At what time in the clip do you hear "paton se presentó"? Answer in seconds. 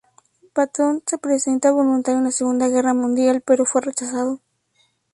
0.53-1.75